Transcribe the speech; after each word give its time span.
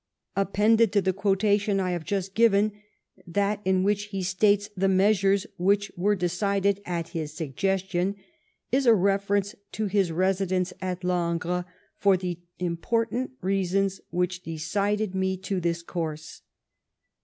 Appended 0.35 0.91
to 0.93 0.99
the 1.03 1.13
quotation 1.13 1.79
I 1.79 1.91
have 1.91 2.03
just 2.05 2.33
given— 2.33 2.71
that 3.37 3.61
in 3.63 3.83
which 3.83 4.05
he 4.05 4.23
states 4.23 4.67
the 4.75 4.87
measures 4.87 5.45
which 5.59 5.91
were 5.95 6.15
decided 6.15 6.81
*' 6.85 6.85
at 6.97 7.09
his 7.09 7.33
suggestion 7.37 8.15
"—is 8.71 8.87
a 8.87 8.95
reference 8.95 9.53
to 9.73 9.85
his 9.85 10.11
residence 10.11 10.73
at 10.81 11.03
Langres 11.03 11.65
for" 11.99 12.17
the 12.17 12.39
important 12.57 13.33
reasons 13.41 14.01
which 14.09 14.41
decided 14.41 15.13
me 15.13 15.37
to 15.37 15.59
this 15.59 15.83
course." 15.83 16.41